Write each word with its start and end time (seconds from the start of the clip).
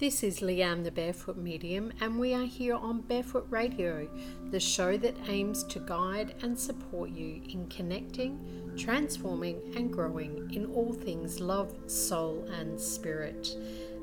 This 0.00 0.22
is 0.22 0.40
Leanne 0.40 0.82
the 0.82 0.90
Barefoot 0.90 1.36
Medium, 1.36 1.92
and 2.00 2.18
we 2.18 2.32
are 2.32 2.46
here 2.46 2.74
on 2.74 3.02
Barefoot 3.02 3.46
Radio, 3.50 4.08
the 4.50 4.58
show 4.58 4.96
that 4.96 5.14
aims 5.28 5.62
to 5.64 5.78
guide 5.78 6.36
and 6.40 6.58
support 6.58 7.10
you 7.10 7.42
in 7.50 7.68
connecting, 7.68 8.40
transforming, 8.78 9.60
and 9.76 9.92
growing 9.92 10.50
in 10.54 10.64
all 10.72 10.94
things 10.94 11.38
love, 11.38 11.74
soul, 11.86 12.48
and 12.50 12.80
spirit. 12.80 13.54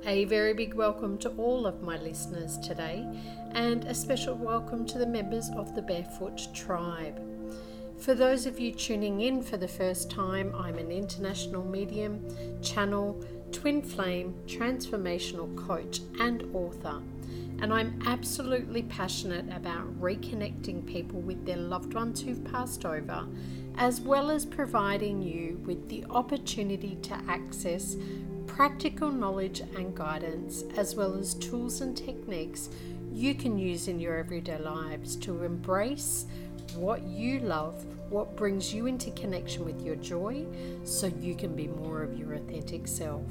A 0.06 0.26
very 0.26 0.54
big 0.54 0.76
welcome 0.76 1.18
to 1.18 1.30
all 1.30 1.66
of 1.66 1.82
my 1.82 1.98
listeners 1.98 2.60
today, 2.60 3.04
and 3.54 3.84
a 3.86 3.96
special 3.96 4.36
welcome 4.36 4.86
to 4.86 5.00
the 5.00 5.08
members 5.08 5.50
of 5.56 5.74
the 5.74 5.82
Barefoot 5.82 6.54
Tribe. 6.54 7.20
For 7.98 8.14
those 8.14 8.46
of 8.46 8.60
you 8.60 8.72
tuning 8.72 9.22
in 9.22 9.42
for 9.42 9.58
the 9.58 9.68
first 9.68 10.12
time, 10.12 10.54
I'm 10.56 10.78
an 10.78 10.92
international 10.92 11.66
medium, 11.66 12.24
channel, 12.62 13.20
twin 13.52 13.82
flame, 13.82 14.36
transformational 14.46 15.56
coach, 15.56 16.02
and 16.20 16.44
author. 16.54 17.02
And 17.60 17.74
I'm 17.74 18.00
absolutely 18.06 18.84
passionate 18.84 19.46
about 19.52 20.00
reconnecting 20.00 20.86
people 20.86 21.22
with 21.22 21.46
their 21.46 21.58
loved 21.58 21.94
ones 21.94 22.22
who've 22.22 22.44
passed 22.44 22.86
over, 22.86 23.26
as 23.78 24.00
well 24.00 24.30
as 24.30 24.46
providing 24.46 25.22
you 25.22 25.62
with 25.66 25.90
the 25.90 26.06
opportunity 26.10 26.98
to 27.04 27.20
access 27.28 27.96
practical 28.46 29.12
knowledge 29.12 29.62
and 29.76 29.96
guidance, 29.96 30.64
as 30.78 30.96
well 30.96 31.16
as 31.16 31.34
tools 31.36 31.82
and 31.82 31.98
techniques 31.98 32.70
you 33.12 33.34
can 33.34 33.58
use 33.58 33.88
in 33.88 34.00
your 34.00 34.18
everyday 34.18 34.60
lives 34.60 35.16
to 35.16 35.44
embrace 35.44 36.26
what 36.76 37.02
you 37.04 37.40
love, 37.40 37.86
what 38.10 38.36
brings 38.36 38.74
you 38.74 38.86
into 38.86 39.12
connection 39.12 39.66
with 39.66 39.82
your 39.82 39.96
joy, 39.96 40.46
so 40.84 41.08
you 41.08 41.36
can 41.36 41.56
be 41.56 41.68
more 41.68 42.04
of 42.04 42.18
your 42.18 42.34
authentic 42.34 42.88
self. 42.88 43.26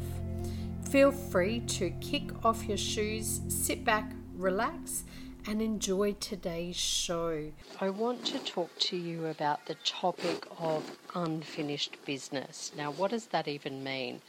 Feel 0.90 1.10
free 1.10 1.60
to 1.60 1.90
kick 2.00 2.44
off 2.44 2.64
your 2.64 2.76
shoes, 2.76 3.40
sit 3.48 3.84
back, 3.84 4.12
relax, 4.36 5.04
and 5.48 5.62
enjoy 5.62 6.12
today's 6.14 6.76
show. 6.76 7.50
I 7.80 7.90
want 7.90 8.24
to 8.26 8.38
talk 8.40 8.76
to 8.80 8.96
you 8.96 9.26
about 9.26 9.66
the 9.66 9.76
topic 9.84 10.46
of 10.58 10.98
unfinished 11.14 11.96
business. 12.04 12.72
Now, 12.76 12.90
what 12.90 13.12
does 13.12 13.26
that 13.26 13.46
even 13.46 13.84
mean? 13.84 14.22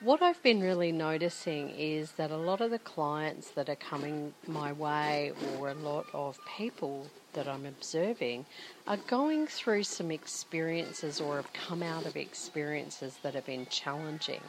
What 0.00 0.22
I've 0.22 0.42
been 0.42 0.60
really 0.60 0.92
noticing 0.92 1.70
is 1.70 2.12
that 2.12 2.30
a 2.30 2.36
lot 2.36 2.60
of 2.60 2.70
the 2.70 2.78
clients 2.78 3.50
that 3.50 3.68
are 3.68 3.76
coming 3.76 4.32
my 4.46 4.72
way, 4.72 5.32
or 5.58 5.70
a 5.70 5.74
lot 5.74 6.06
of 6.14 6.38
people 6.56 7.06
that 7.32 7.48
I'm 7.48 7.66
observing, 7.66 8.46
are 8.86 8.96
going 8.96 9.46
through 9.46 9.84
some 9.84 10.10
experiences 10.10 11.20
or 11.20 11.36
have 11.36 11.52
come 11.52 11.82
out 11.82 12.06
of 12.06 12.16
experiences 12.16 13.18
that 13.22 13.34
have 13.34 13.46
been 13.46 13.66
challenging. 13.66 14.40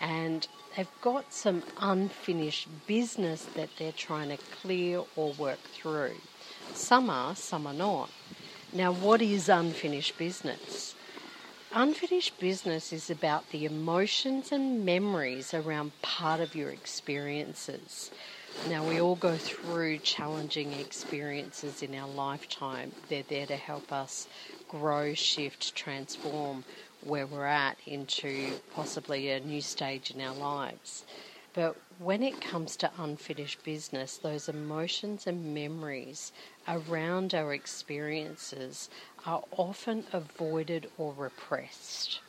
And 0.00 0.46
they've 0.76 0.88
got 1.02 1.32
some 1.32 1.62
unfinished 1.80 2.68
business 2.86 3.44
that 3.54 3.68
they're 3.78 3.92
trying 3.92 4.30
to 4.30 4.38
clear 4.62 5.02
or 5.16 5.32
work 5.32 5.60
through. 5.60 6.16
Some 6.74 7.10
are, 7.10 7.34
some 7.34 7.66
are 7.66 7.74
not. 7.74 8.10
Now, 8.72 8.92
what 8.92 9.20
is 9.20 9.48
unfinished 9.48 10.16
business? 10.16 10.94
Unfinished 11.72 12.38
business 12.40 12.92
is 12.92 13.10
about 13.10 13.50
the 13.50 13.64
emotions 13.64 14.50
and 14.52 14.84
memories 14.84 15.54
around 15.54 15.92
part 16.02 16.40
of 16.40 16.54
your 16.54 16.70
experiences. 16.70 18.10
Now, 18.68 18.86
we 18.86 19.00
all 19.00 19.16
go 19.16 19.36
through 19.36 19.98
challenging 19.98 20.72
experiences 20.74 21.82
in 21.82 21.94
our 21.94 22.08
lifetime. 22.08 22.92
They're 23.08 23.22
there 23.22 23.46
to 23.46 23.56
help 23.56 23.92
us 23.92 24.28
grow, 24.68 25.14
shift, 25.14 25.74
transform 25.74 26.64
where 27.02 27.26
we're 27.26 27.46
at 27.46 27.78
into 27.86 28.52
possibly 28.74 29.30
a 29.30 29.40
new 29.40 29.60
stage 29.60 30.10
in 30.10 30.20
our 30.20 30.34
lives. 30.34 31.04
But 31.52 31.76
when 31.98 32.22
it 32.22 32.40
comes 32.40 32.76
to 32.76 32.90
unfinished 32.98 33.64
business, 33.64 34.18
those 34.18 34.48
emotions 34.48 35.26
and 35.26 35.54
memories 35.54 36.30
around 36.68 37.34
our 37.34 37.52
experiences 37.52 38.88
are 39.26 39.42
often 39.56 40.04
avoided 40.12 40.90
or 40.96 41.12
repressed. 41.16 42.20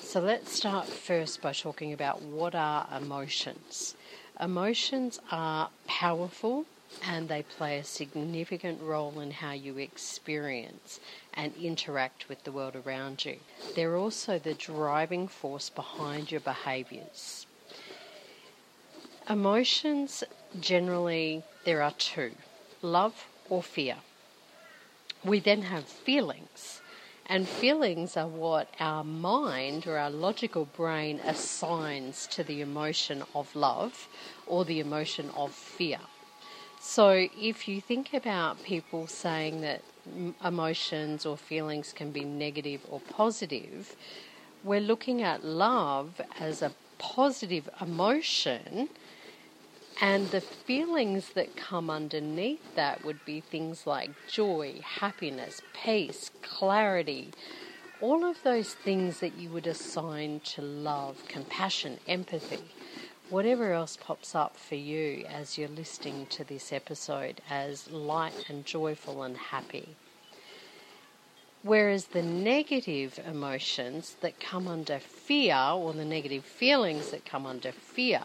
So 0.00 0.20
let's 0.20 0.52
start 0.52 0.86
first 0.86 1.40
by 1.40 1.52
talking 1.52 1.92
about 1.92 2.22
what 2.22 2.54
are 2.54 2.88
emotions. 2.96 3.94
Emotions 4.42 5.20
are 5.30 5.70
powerful 5.86 6.64
and 7.06 7.28
they 7.28 7.44
play 7.44 7.78
a 7.78 7.84
significant 7.84 8.82
role 8.82 9.20
in 9.20 9.30
how 9.30 9.52
you 9.52 9.78
experience 9.78 10.98
and 11.34 11.54
interact 11.54 12.28
with 12.28 12.42
the 12.42 12.50
world 12.50 12.74
around 12.74 13.24
you. 13.24 13.36
They're 13.76 13.96
also 13.96 14.40
the 14.40 14.54
driving 14.54 15.28
force 15.28 15.70
behind 15.70 16.32
your 16.32 16.40
behaviours. 16.40 17.46
Emotions 19.30 20.24
generally, 20.58 21.44
there 21.64 21.80
are 21.80 21.92
two 21.92 22.32
love 22.82 23.28
or 23.48 23.62
fear. 23.62 23.98
We 25.24 25.38
then 25.38 25.62
have 25.62 25.84
feelings. 25.84 26.80
And 27.26 27.48
feelings 27.48 28.16
are 28.16 28.26
what 28.26 28.68
our 28.80 29.04
mind 29.04 29.86
or 29.86 29.96
our 29.96 30.10
logical 30.10 30.64
brain 30.64 31.20
assigns 31.24 32.26
to 32.32 32.42
the 32.42 32.60
emotion 32.60 33.22
of 33.34 33.54
love 33.54 34.08
or 34.52 34.66
the 34.66 34.80
emotion 34.80 35.30
of 35.34 35.50
fear. 35.50 35.98
So, 36.78 37.26
if 37.40 37.66
you 37.66 37.80
think 37.80 38.12
about 38.12 38.62
people 38.62 39.06
saying 39.06 39.62
that 39.62 39.80
emotions 40.44 41.24
or 41.24 41.38
feelings 41.38 41.94
can 41.94 42.10
be 42.10 42.22
negative 42.22 42.82
or 42.90 43.00
positive, 43.00 43.96
we're 44.62 44.80
looking 44.80 45.22
at 45.22 45.42
love 45.42 46.20
as 46.38 46.60
a 46.60 46.72
positive 46.98 47.66
emotion 47.80 48.90
and 50.02 50.30
the 50.30 50.42
feelings 50.42 51.30
that 51.30 51.56
come 51.56 51.88
underneath 51.88 52.74
that 52.74 53.04
would 53.06 53.24
be 53.24 53.40
things 53.40 53.86
like 53.86 54.10
joy, 54.28 54.80
happiness, 54.82 55.62
peace, 55.72 56.30
clarity, 56.42 57.30
all 58.02 58.22
of 58.22 58.42
those 58.42 58.74
things 58.74 59.20
that 59.20 59.38
you 59.38 59.48
would 59.48 59.66
assign 59.66 60.40
to 60.40 60.60
love, 60.60 61.22
compassion, 61.28 61.98
empathy, 62.06 62.64
whatever 63.30 63.72
else 63.72 63.96
pops 63.96 64.34
up 64.34 64.56
for 64.56 64.74
you 64.74 65.24
as 65.28 65.56
you're 65.56 65.68
listening 65.68 66.26
to 66.26 66.44
this 66.44 66.72
episode 66.72 67.40
as 67.48 67.90
light 67.90 68.46
and 68.48 68.64
joyful 68.64 69.22
and 69.22 69.36
happy. 69.36 69.96
Whereas 71.62 72.06
the 72.06 72.22
negative 72.22 73.20
emotions 73.26 74.16
that 74.20 74.40
come 74.40 74.66
under 74.66 74.98
fear, 74.98 75.56
or 75.56 75.92
the 75.92 76.04
negative 76.04 76.44
feelings 76.44 77.10
that 77.12 77.24
come 77.24 77.46
under 77.46 77.70
fear, 77.70 78.22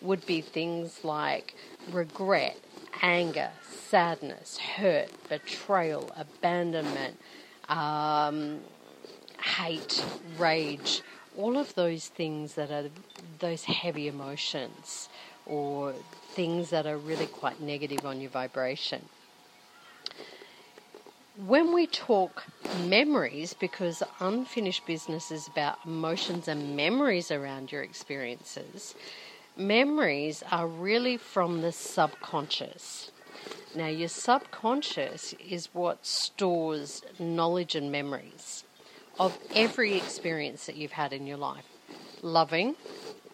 would 0.00 0.24
be 0.26 0.40
things 0.40 1.04
like 1.04 1.54
regret, 1.90 2.58
anger, 3.02 3.50
sadness, 3.62 4.58
hurt, 4.58 5.10
betrayal, 5.28 6.10
abandonment, 6.16 7.18
um, 7.68 8.60
hate, 9.42 10.02
rage, 10.38 11.02
all 11.36 11.56
of 11.56 11.74
those 11.74 12.08
things 12.08 12.54
that 12.54 12.70
are 12.70 12.90
those 13.38 13.64
heavy 13.64 14.08
emotions 14.08 15.08
or 15.46 15.92
things 16.32 16.70
that 16.70 16.86
are 16.86 16.96
really 16.96 17.26
quite 17.26 17.60
negative 17.60 18.04
on 18.04 18.20
your 18.20 18.30
vibration. 18.30 19.04
When 21.36 21.74
we 21.74 21.86
talk 21.86 22.44
memories, 22.86 23.54
because 23.54 24.02
unfinished 24.20 24.86
business 24.86 25.32
is 25.32 25.48
about 25.48 25.78
emotions 25.84 26.46
and 26.46 26.76
memories 26.76 27.30
around 27.30 27.72
your 27.72 27.82
experiences, 27.82 28.94
memories 29.56 30.44
are 30.52 30.68
really 30.68 31.16
from 31.16 31.60
the 31.60 31.72
subconscious. 31.72 33.10
Now, 33.74 33.88
your 33.88 34.08
subconscious 34.08 35.34
is 35.34 35.68
what 35.72 36.06
stores 36.06 37.02
knowledge 37.18 37.74
and 37.74 37.90
memories 37.90 38.63
of 39.18 39.38
every 39.54 39.96
experience 39.96 40.66
that 40.66 40.76
you've 40.76 40.92
had 40.92 41.12
in 41.12 41.26
your 41.26 41.36
life, 41.36 41.64
loving 42.22 42.74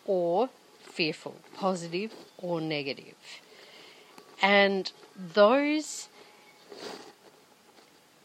or 0.05 0.51
fearful, 0.83 1.37
positive 1.57 2.13
or 2.39 2.61
negative. 2.61 3.15
And 4.43 4.91
those 5.17 6.09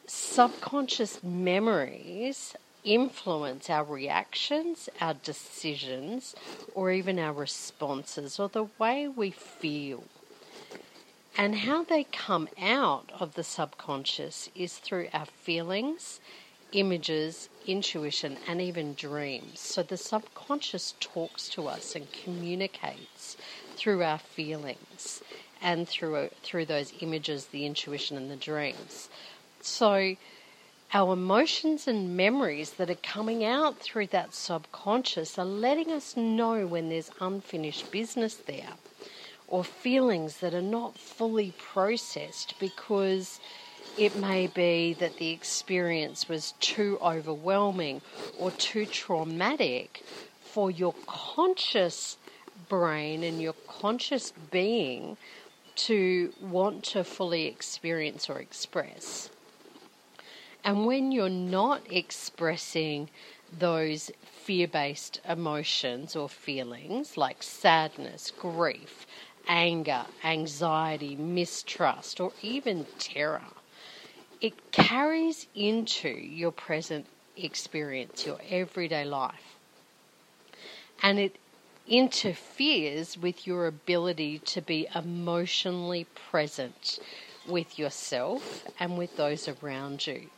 subconscious 0.07 1.23
memories 1.23 2.55
influence 2.83 3.69
our 3.69 3.83
reactions, 3.83 4.87
our 5.01 5.15
decisions, 5.15 6.35
or 6.73 6.91
even 6.91 7.17
our 7.19 7.33
responses, 7.33 8.39
or 8.39 8.47
the 8.47 8.67
way 8.77 9.07
we 9.07 9.31
feel. 9.31 10.03
And 11.37 11.55
how 11.55 11.83
they 11.83 12.05
come 12.05 12.47
out 12.61 13.11
of 13.19 13.33
the 13.33 13.43
subconscious 13.43 14.49
is 14.55 14.77
through 14.77 15.09
our 15.11 15.25
feelings, 15.25 16.21
images, 16.75 17.49
intuition, 17.65 18.37
and 18.47 18.61
even 18.61 18.93
dreams. 18.93 19.59
So 19.59 19.81
the 19.81 19.97
subconscious 19.97 20.93
talks 20.99 21.47
to 21.49 21.67
us 21.67 21.95
and 21.95 22.11
communicates 22.11 23.37
through 23.75 24.03
our 24.03 24.19
feelings 24.19 25.23
and 25.61 25.87
through 25.87 26.15
uh, 26.15 26.29
through 26.43 26.65
those 26.65 26.93
images, 26.99 27.47
the 27.47 27.65
intuition, 27.65 28.17
and 28.17 28.29
the 28.29 28.35
dreams. 28.35 29.09
So 29.61 30.17
our 30.93 31.13
emotions 31.13 31.87
and 31.87 32.15
memories 32.15 32.73
that 32.73 32.89
are 32.89 32.95
coming 32.95 33.43
out 33.43 33.79
through 33.79 34.07
that 34.07 34.33
subconscious 34.33 35.39
are 35.39 35.45
letting 35.45 35.91
us 35.91 36.15
know 36.15 36.67
when 36.67 36.89
there's 36.89 37.09
unfinished 37.19 37.89
business 37.91 38.35
there 38.35 38.73
or 39.47 39.63
feelings 39.63 40.37
that 40.37 40.53
are 40.53 40.61
not 40.61 40.97
fully 40.97 41.53
processed 41.57 42.53
because 42.59 43.39
it 43.97 44.15
may 44.15 44.47
be 44.47 44.93
that 44.99 45.17
the 45.17 45.31
experience 45.31 46.27
was 46.27 46.53
too 46.59 46.97
overwhelming 47.01 48.01
or 48.37 48.51
too 48.51 48.85
traumatic 48.85 50.03
for 50.41 50.69
your 50.69 50.93
conscious 51.07 52.17
brain 52.69 53.23
and 53.23 53.41
your 53.41 53.55
conscious 53.67 54.33
being 54.51 55.17
to 55.75 56.33
want 56.41 56.83
to 56.83 57.03
fully 57.03 57.45
experience 57.45 58.29
or 58.29 58.39
express. 58.39 59.29
And 60.63 60.85
when 60.85 61.11
you're 61.11 61.29
not 61.29 61.81
expressing 61.89 63.09
those 63.57 64.11
fear 64.23 64.67
based 64.67 65.21
emotions 65.27 66.15
or 66.15 66.27
feelings 66.27 67.17
like 67.17 67.43
sadness, 67.43 68.31
grief, 68.31 69.05
anger, 69.47 70.05
anxiety, 70.23 71.15
mistrust, 71.15 72.19
or 72.19 72.31
even 72.41 72.85
terror, 72.97 73.43
it 74.41 74.71
carries 74.71 75.47
into 75.55 76.09
your 76.09 76.51
present 76.51 77.05
experience, 77.37 78.25
your 78.25 78.39
everyday 78.49 79.05
life. 79.05 79.55
And 81.01 81.19
it 81.19 81.37
interferes 81.87 83.17
with 83.17 83.45
your 83.45 83.67
ability 83.67 84.39
to 84.39 84.61
be 84.61 84.87
emotionally 84.95 86.05
present 86.29 86.99
with 87.47 87.77
yourself 87.77 88.65
and 88.79 88.97
with 88.97 89.17
those 89.17 89.47
around 89.47 90.07
you. 90.07 90.29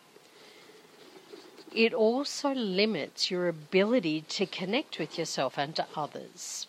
It 1.73 1.94
also 1.94 2.53
limits 2.53 3.29
your 3.29 3.47
ability 3.47 4.21
to 4.29 4.45
connect 4.45 4.99
with 4.99 5.17
yourself 5.17 5.57
and 5.57 5.75
to 5.75 5.85
others 5.95 6.67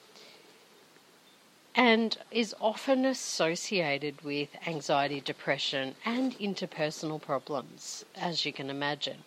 and 1.79 2.19
is 2.33 2.57
often 2.61 3.05
associated 3.05 4.21
with 4.23 4.49
anxiety, 4.67 5.21
depression, 5.21 5.95
and 6.05 6.37
interpersonal 6.41 7.23
problems, 7.23 8.05
as 8.17 8.45
you 8.45 8.53
can 8.53 8.69
imagine. 8.69 9.19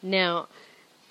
Now, 0.00 0.46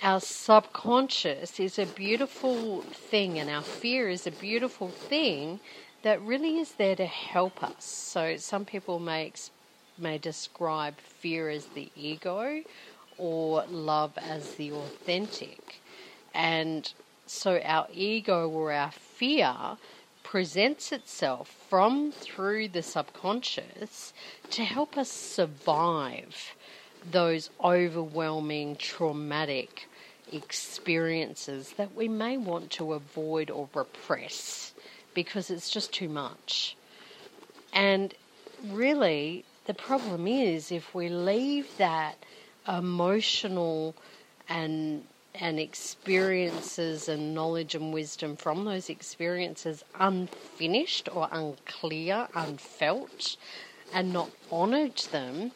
our 0.01 0.21
subconscious 0.21 1.59
is 1.59 1.77
a 1.77 1.85
beautiful 1.85 2.81
thing, 2.83 3.37
and 3.37 3.49
our 3.49 3.61
fear 3.61 4.07
is 4.07 4.25
a 4.25 4.31
beautiful 4.31 4.87
thing 4.87 5.59
that 6.03 6.21
really 6.21 6.59
is 6.59 6.71
there 6.71 6.95
to 6.95 7.05
help 7.05 7.61
us. 7.61 7.83
So, 7.83 8.37
some 8.37 8.63
people 8.63 8.99
may, 8.99 9.33
may 9.97 10.17
describe 10.17 10.97
fear 10.97 11.49
as 11.49 11.65
the 11.65 11.91
ego 11.93 12.61
or 13.17 13.65
love 13.69 14.17
as 14.17 14.53
the 14.55 14.71
authentic. 14.71 15.81
And 16.33 16.89
so, 17.25 17.59
our 17.65 17.89
ego 17.93 18.49
or 18.49 18.71
our 18.71 18.91
fear 18.91 19.77
presents 20.29 20.91
itself 20.91 21.47
from 21.67 22.11
through 22.11 22.67
the 22.67 22.83
subconscious 22.83 24.13
to 24.51 24.63
help 24.63 24.95
us 24.95 25.09
survive 25.09 26.53
those 27.09 27.49
overwhelming 27.63 28.75
traumatic 28.75 29.89
experiences 30.31 31.73
that 31.77 31.95
we 31.95 32.07
may 32.07 32.37
want 32.37 32.69
to 32.69 32.93
avoid 32.93 33.49
or 33.49 33.67
repress 33.73 34.71
because 35.15 35.49
it's 35.49 35.71
just 35.71 35.91
too 35.91 36.07
much. 36.07 36.77
And 37.73 38.13
really, 38.67 39.45
the 39.65 39.73
problem 39.73 40.27
is 40.27 40.71
if 40.71 40.93
we 40.93 41.09
leave 41.09 41.75
that 41.79 42.23
emotional 42.67 43.95
and 44.47 45.03
and 45.41 45.59
experiences 45.59 47.07
and 47.07 47.33
knowledge 47.33 47.75
and 47.75 47.93
wisdom 47.93 48.35
from 48.35 48.65
those 48.65 48.89
experiences 48.89 49.83
unfinished 49.99 51.07
or 51.13 51.27
unclear, 51.31 52.27
unfelt, 52.35 53.37
and 53.93 54.11
not 54.13 54.29
honoured 54.51 54.97
them, 55.11 55.51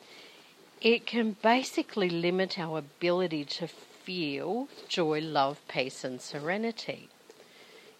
it 0.81 1.05
can 1.05 1.35
basically 1.41 2.09
limit 2.09 2.57
our 2.57 2.79
ability 2.79 3.45
to 3.45 3.67
feel 3.67 4.67
joy, 4.87 5.19
love, 5.19 5.59
peace, 5.67 6.03
and 6.03 6.21
serenity 6.21 7.09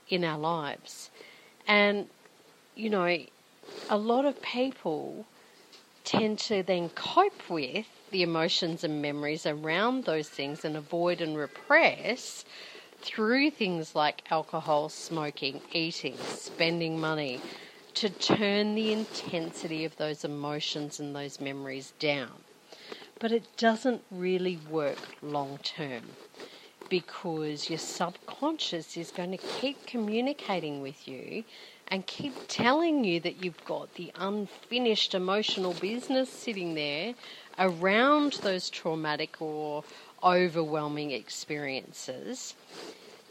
in 0.10 0.24
our 0.24 0.38
lives. 0.38 1.10
And, 1.68 2.08
you 2.76 2.90
know, 2.90 3.06
a 3.90 3.98
lot 3.98 4.26
of 4.26 4.42
people 4.42 5.26
tend 6.04 6.40
to 6.40 6.64
then 6.64 6.90
cope 6.90 7.50
with 7.50 7.88
the 8.12 8.22
emotions 8.22 8.84
and 8.84 9.02
memories 9.02 9.46
around 9.46 10.06
those 10.06 10.30
things 10.30 10.64
and 10.64 10.78
avoid 10.78 11.22
and 11.22 11.38
repress 11.38 12.46
through 13.02 13.50
things 13.50 13.96
like 13.96 14.24
alcohol, 14.32 14.90
smoking, 14.90 15.62
eating, 15.74 16.16
spending 16.18 17.00
money 17.00 17.42
to 17.94 18.10
turn 18.10 18.76
the 18.76 18.92
intensity 18.92 19.86
of 19.86 19.96
those 19.98 20.24
emotions 20.24 21.00
and 21.00 21.16
those 21.16 21.40
memories 21.40 21.94
down. 22.00 22.32
But 23.20 23.32
it 23.32 23.46
doesn't 23.58 24.04
really 24.12 24.58
work 24.70 24.98
long 25.22 25.60
term 25.64 26.04
because 26.90 27.70
your 27.70 27.80
subconscious 27.80 28.98
is 28.98 29.12
going 29.12 29.32
to 29.32 29.38
keep 29.38 29.86
communicating 29.86 30.82
with 30.82 31.08
you 31.08 31.44
and 31.88 32.06
keep 32.08 32.34
telling 32.48 33.04
you 33.04 33.20
that 33.20 33.44
you've 33.44 33.64
got 33.66 33.94
the 33.96 34.12
unfinished 34.16 35.14
emotional 35.14 35.74
business 35.74 36.30
sitting 36.30 36.74
there 36.74 37.14
around 37.60 38.34
those 38.42 38.70
traumatic 38.70 39.42
or 39.42 39.84
overwhelming 40.24 41.12
experiences. 41.12 42.56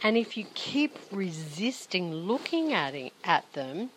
And 0.02 0.16
if 0.16 0.36
you 0.36 0.46
keep 0.54 0.98
resisting 1.10 2.12
looking 2.12 2.72
at, 2.72 2.94
it, 2.94 3.12
at 3.24 3.50
them, 3.52 3.90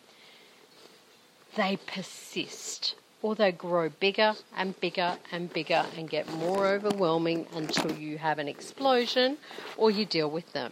they 1.56 1.78
persist 1.78 2.96
or 3.22 3.34
they 3.34 3.52
grow 3.52 3.90
bigger 3.90 4.36
and 4.56 4.80
bigger 4.80 5.18
and 5.32 5.52
bigger 5.52 5.86
and 5.98 6.10
get 6.10 6.32
more 6.34 6.68
overwhelming 6.68 7.48
until 7.56 7.92
you 7.94 8.18
have 8.18 8.38
an 8.38 8.48
explosion 8.48 9.38
or 9.78 9.90
you 9.90 10.06
deal 10.06 10.30
with 10.30 10.52
them. 10.54 10.72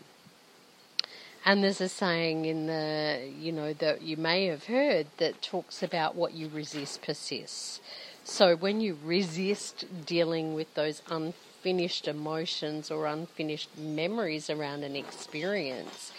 And 1.46 1.62
there's 1.62 1.82
a 1.82 1.90
saying 1.90 2.46
in 2.46 2.68
the, 2.68 3.30
you 3.38 3.52
know, 3.52 3.74
that 3.74 4.02
you 4.02 4.16
may 4.16 4.46
have 4.46 4.66
heard 4.66 5.08
that 5.18 5.42
talks 5.42 5.84
about 5.84 6.16
what 6.16 6.34
you 6.34 6.48
resist 6.48 7.02
persists. 7.02 7.82
So 8.24 8.56
when 8.56 8.80
you 8.80 8.98
resist 9.04 9.86
dealing 10.06 10.54
with 10.54 10.74
those 10.74 11.02
unfinished 11.10 12.08
emotions 12.08 12.90
or 12.90 13.08
unfinished 13.08 13.78
memories 13.78 14.50
around 14.50 14.84
an 14.84 14.96
experience, 14.96 16.14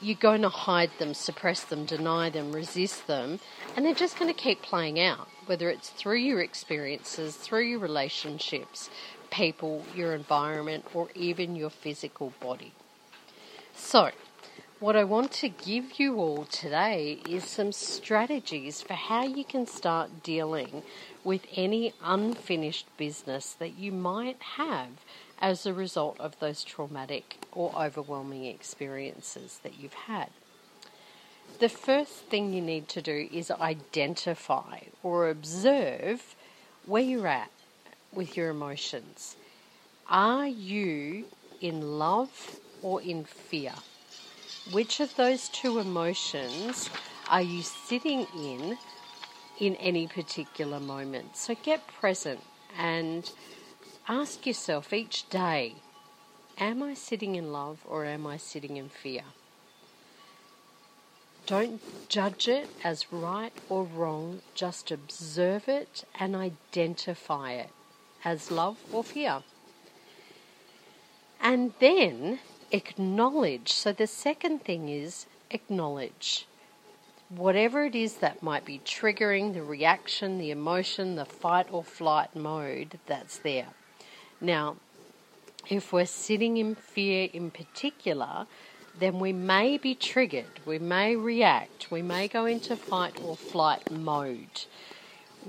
you're 0.00 0.16
going 0.16 0.42
to 0.42 0.48
hide 0.48 0.90
them, 0.98 1.12
suppress 1.12 1.64
them, 1.64 1.84
deny 1.84 2.30
them, 2.30 2.52
resist 2.52 3.06
them, 3.06 3.40
and 3.74 3.84
they're 3.84 3.94
just 3.94 4.18
going 4.18 4.32
to 4.32 4.38
keep 4.38 4.62
playing 4.62 4.98
out, 4.98 5.28
whether 5.46 5.68
it's 5.68 5.90
through 5.90 6.18
your 6.18 6.40
experiences, 6.40 7.36
through 7.36 7.64
your 7.64 7.78
relationships, 7.78 8.88
people, 9.30 9.84
your 9.94 10.14
environment, 10.14 10.84
or 10.94 11.08
even 11.14 11.56
your 11.56 11.70
physical 11.70 12.32
body. 12.40 12.72
So, 13.74 14.10
what 14.78 14.94
I 14.94 15.04
want 15.04 15.32
to 15.32 15.48
give 15.48 15.98
you 15.98 16.16
all 16.16 16.44
today 16.44 17.18
is 17.26 17.44
some 17.44 17.72
strategies 17.72 18.82
for 18.82 18.92
how 18.92 19.24
you 19.24 19.42
can 19.42 19.66
start 19.66 20.22
dealing 20.22 20.82
with 21.24 21.46
any 21.54 21.94
unfinished 22.04 22.86
business 22.98 23.54
that 23.54 23.78
you 23.78 23.90
might 23.90 24.40
have 24.58 24.90
as 25.40 25.64
a 25.64 25.72
result 25.72 26.20
of 26.20 26.38
those 26.40 26.62
traumatic 26.62 27.38
or 27.52 27.72
overwhelming 27.74 28.44
experiences 28.44 29.60
that 29.62 29.78
you've 29.80 29.94
had. 29.94 30.28
The 31.58 31.70
first 31.70 32.26
thing 32.26 32.52
you 32.52 32.60
need 32.60 32.86
to 32.88 33.00
do 33.00 33.30
is 33.32 33.50
identify 33.50 34.80
or 35.02 35.30
observe 35.30 36.36
where 36.84 37.02
you're 37.02 37.26
at 37.26 37.50
with 38.12 38.36
your 38.36 38.50
emotions. 38.50 39.36
Are 40.10 40.46
you 40.46 41.24
in 41.62 41.98
love 41.98 42.60
or 42.82 43.00
in 43.00 43.24
fear? 43.24 43.72
Which 44.72 44.98
of 44.98 45.14
those 45.14 45.48
two 45.48 45.78
emotions 45.78 46.90
are 47.28 47.42
you 47.42 47.62
sitting 47.62 48.26
in 48.36 48.78
in 49.60 49.76
any 49.76 50.08
particular 50.08 50.80
moment? 50.80 51.36
So 51.36 51.54
get 51.54 51.86
present 51.86 52.40
and 52.76 53.30
ask 54.08 54.44
yourself 54.44 54.92
each 54.92 55.28
day 55.30 55.76
Am 56.58 56.82
I 56.82 56.94
sitting 56.94 57.36
in 57.36 57.52
love 57.52 57.78
or 57.86 58.06
am 58.06 58.26
I 58.26 58.38
sitting 58.38 58.76
in 58.76 58.88
fear? 58.88 59.22
Don't 61.46 61.80
judge 62.08 62.48
it 62.48 62.68
as 62.82 63.12
right 63.12 63.52
or 63.68 63.84
wrong, 63.84 64.40
just 64.54 64.90
observe 64.90 65.68
it 65.68 66.04
and 66.18 66.34
identify 66.34 67.52
it 67.52 67.70
as 68.24 68.50
love 68.50 68.78
or 68.92 69.04
fear. 69.04 69.44
And 71.40 71.72
then 71.78 72.40
acknowledge. 72.70 73.72
So 73.72 73.92
the 73.92 74.06
second 74.06 74.62
thing 74.62 74.88
is 74.88 75.26
acknowledge. 75.50 76.46
Whatever 77.28 77.84
it 77.84 77.94
is 77.94 78.16
that 78.16 78.42
might 78.42 78.64
be 78.64 78.80
triggering 78.84 79.52
the 79.52 79.62
reaction, 79.62 80.38
the 80.38 80.50
emotion, 80.50 81.16
the 81.16 81.24
fight 81.24 81.66
or 81.72 81.82
flight 81.82 82.36
mode 82.36 83.00
that's 83.06 83.38
there. 83.38 83.68
Now, 84.40 84.76
if 85.68 85.92
we're 85.92 86.06
sitting 86.06 86.56
in 86.56 86.76
fear 86.76 87.28
in 87.32 87.50
particular, 87.50 88.46
then 88.98 89.18
we 89.18 89.32
may 89.32 89.76
be 89.76 89.94
triggered, 89.94 90.60
we 90.64 90.78
may 90.78 91.16
react, 91.16 91.90
we 91.90 92.02
may 92.02 92.28
go 92.28 92.46
into 92.46 92.76
fight 92.76 93.20
or 93.22 93.36
flight 93.36 93.90
mode, 93.90 94.64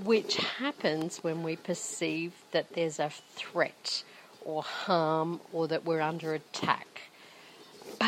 which 0.02 0.36
happens 0.36 1.18
when 1.18 1.42
we 1.42 1.56
perceive 1.56 2.32
that 2.50 2.74
there's 2.74 2.98
a 2.98 3.10
threat 3.36 4.02
or 4.44 4.62
harm 4.62 5.40
or 5.52 5.68
that 5.68 5.84
we're 5.84 6.00
under 6.00 6.34
attack 6.34 6.87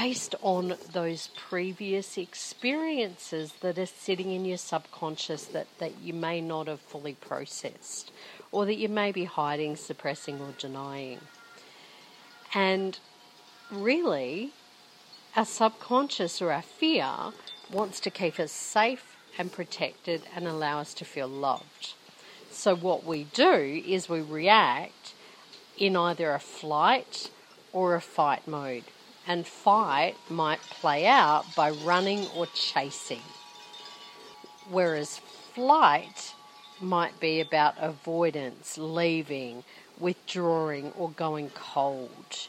based 0.01 0.35
on 0.41 0.75
those 0.95 1.29
previous 1.37 2.17
experiences 2.17 3.53
that 3.61 3.79
are 3.79 3.85
sitting 3.85 4.33
in 4.33 4.47
your 4.47 4.57
subconscious 4.57 5.45
that, 5.45 5.67
that 5.79 6.01
you 6.01 6.15
may 6.15 6.41
not 6.41 6.67
have 6.69 6.81
fully 6.81 7.13
processed 7.13 8.11
or 8.51 8.65
that 8.65 8.77
you 8.77 8.89
may 8.89 9.13
be 9.13 9.25
hiding, 9.25 9.77
suppressing, 9.77 10.41
or 10.41 10.55
denying. 10.59 11.21
And 12.55 12.99
really, 13.71 14.53
our 15.37 15.45
subconscious 15.45 16.41
or 16.41 16.51
our 16.51 16.63
fear 16.63 17.11
wants 17.71 18.01
to 18.01 18.11
keep 18.11 18.41
us 18.41 18.53
safe 18.53 19.19
and 19.37 19.53
protected 19.53 20.23
and 20.35 20.47
allow 20.47 20.79
us 20.79 20.95
to 20.95 21.05
feel 21.05 21.29
loved. 21.29 21.93
So, 22.51 22.75
what 22.75 23.05
we 23.05 23.25
do 23.35 23.83
is 23.87 24.09
we 24.09 24.23
react 24.23 25.13
in 25.77 25.95
either 25.95 26.33
a 26.33 26.41
flight 26.41 27.31
or 27.71 27.95
a 27.95 28.01
fight 28.01 28.49
mode. 28.49 28.85
And 29.27 29.47
fight 29.47 30.17
might 30.29 30.61
play 30.61 31.07
out 31.07 31.45
by 31.55 31.71
running 31.71 32.27
or 32.35 32.47
chasing, 32.47 33.23
whereas 34.69 35.19
flight 35.55 36.35
might 36.81 37.21
be 37.21 37.41
about 37.41 37.75
avoidance, 37.79 38.79
leaving, 38.79 39.63
withdrawing, 39.99 40.93
or 40.93 41.11
going 41.11 41.51
cold. 41.51 42.49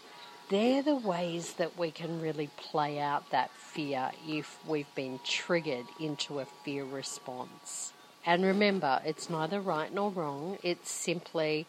They're 0.49 0.83
the 0.83 0.95
ways 0.95 1.53
that 1.53 1.77
we 1.77 1.91
can 1.91 2.21
really 2.21 2.49
play 2.57 2.99
out 2.99 3.29
that 3.31 3.51
fear 3.51 4.11
if 4.27 4.57
we've 4.67 4.93
been 4.95 5.19
triggered 5.23 5.85
into 5.99 6.39
a 6.39 6.45
fear 6.45 6.83
response. 6.83 7.93
And 8.25 8.43
remember, 8.43 9.01
it's 9.05 9.29
neither 9.29 9.61
right 9.61 9.93
nor 9.93 10.11
wrong, 10.11 10.57
it's 10.63 10.91
simply 10.91 11.67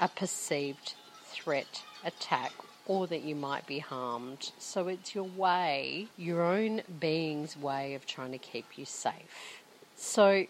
a 0.00 0.08
perceived 0.08 0.94
threat, 1.26 1.82
attack, 2.04 2.52
or 2.86 3.06
that 3.06 3.22
you 3.22 3.34
might 3.34 3.66
be 3.66 3.78
harmed. 3.78 4.52
So 4.58 4.88
it's 4.88 5.14
your 5.14 5.24
way, 5.24 6.08
your 6.16 6.42
own 6.42 6.82
being's 6.98 7.56
way 7.56 7.94
of 7.94 8.06
trying 8.06 8.32
to 8.32 8.38
keep 8.38 8.76
you 8.76 8.84
safe. 8.84 9.62
So 9.96 10.46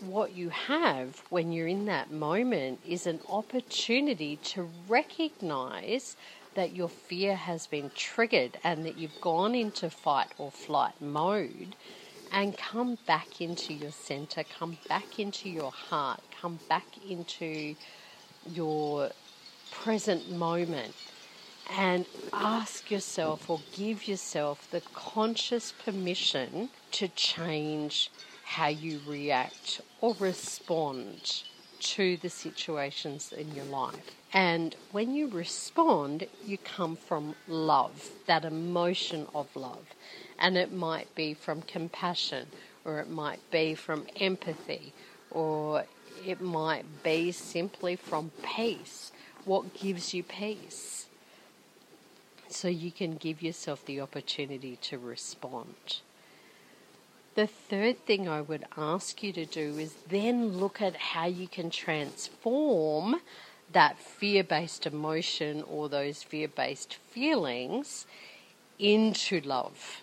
what 0.00 0.32
you 0.34 0.50
have 0.50 1.22
when 1.30 1.52
you're 1.52 1.66
in 1.66 1.86
that 1.86 2.12
moment 2.12 2.80
is 2.86 3.06
an 3.06 3.20
opportunity 3.28 4.36
to 4.36 4.70
recognize 4.88 6.16
that 6.54 6.76
your 6.76 6.88
fear 6.88 7.34
has 7.34 7.66
been 7.66 7.90
triggered 7.94 8.58
and 8.62 8.84
that 8.86 8.96
you've 8.96 9.20
gone 9.20 9.54
into 9.54 9.90
fight 9.90 10.28
or 10.38 10.50
flight 10.50 11.00
mode 11.00 11.74
and 12.30 12.56
come 12.56 12.98
back 13.06 13.40
into 13.40 13.72
your 13.72 13.90
center, 13.90 14.44
come 14.44 14.78
back 14.88 15.18
into 15.18 15.48
your 15.48 15.72
heart, 15.72 16.20
come 16.40 16.60
back 16.68 16.86
into 17.08 17.74
your 18.44 19.10
present 19.70 20.30
moment 20.30 20.94
and 21.70 22.06
ask 22.32 22.90
yourself 22.90 23.48
or 23.48 23.60
give 23.74 24.06
yourself 24.06 24.70
the 24.70 24.82
conscious 24.92 25.72
permission 25.84 26.68
to 26.92 27.08
change 27.08 28.10
how 28.44 28.68
you 28.68 29.00
react 29.06 29.80
or 30.00 30.14
respond 30.18 31.42
to 31.80 32.16
the 32.18 32.30
situations 32.30 33.32
in 33.32 33.54
your 33.54 33.64
life. 33.64 34.10
And 34.32 34.74
when 34.92 35.14
you 35.14 35.28
respond, 35.28 36.26
you 36.44 36.58
come 36.58 36.96
from 36.96 37.34
love, 37.46 38.10
that 38.26 38.44
emotion 38.44 39.26
of 39.34 39.54
love. 39.54 39.86
And 40.38 40.56
it 40.56 40.72
might 40.72 41.14
be 41.14 41.34
from 41.34 41.62
compassion, 41.62 42.48
or 42.84 43.00
it 43.00 43.08
might 43.08 43.40
be 43.50 43.74
from 43.74 44.06
empathy, 44.20 44.92
or 45.30 45.84
it 46.26 46.40
might 46.40 46.84
be 47.02 47.32
simply 47.32 47.96
from 47.96 48.32
peace. 48.42 49.12
What 49.44 49.74
gives 49.74 50.14
you 50.14 50.22
peace? 50.22 51.03
So 52.54 52.68
you 52.68 52.92
can 52.92 53.16
give 53.16 53.42
yourself 53.42 53.84
the 53.84 54.00
opportunity 54.00 54.78
to 54.82 54.96
respond. 54.96 55.98
The 57.34 57.48
third 57.48 58.06
thing 58.06 58.28
I 58.28 58.42
would 58.42 58.64
ask 58.76 59.24
you 59.24 59.32
to 59.32 59.44
do 59.44 59.76
is 59.76 59.96
then 60.08 60.58
look 60.58 60.80
at 60.80 60.94
how 60.94 61.26
you 61.26 61.48
can 61.48 61.68
transform 61.68 63.16
that 63.72 63.98
fear 63.98 64.44
based 64.44 64.86
emotion 64.86 65.64
or 65.68 65.88
those 65.88 66.22
fear 66.22 66.46
based 66.46 66.94
feelings 66.94 68.06
into 68.78 69.40
love. 69.40 70.02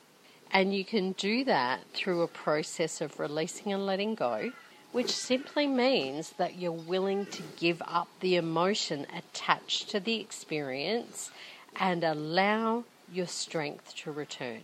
And 0.51 0.75
you 0.75 0.83
can 0.83 1.13
do 1.13 1.45
that 1.45 1.79
through 1.93 2.21
a 2.21 2.27
process 2.27 2.99
of 2.99 3.17
releasing 3.17 3.71
and 3.71 3.85
letting 3.85 4.13
go, 4.13 4.51
which 4.91 5.09
simply 5.09 5.67
means 5.67 6.31
that 6.31 6.59
you're 6.59 6.73
willing 6.73 7.27
to 7.27 7.43
give 7.55 7.81
up 7.85 8.09
the 8.19 8.35
emotion 8.35 9.07
attached 9.15 9.89
to 9.91 10.01
the 10.01 10.19
experience 10.19 11.31
and 11.79 12.03
allow 12.03 12.83
your 13.11 13.27
strength 13.27 13.95
to 13.95 14.11
return. 14.11 14.61